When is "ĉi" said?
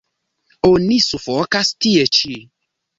2.21-2.37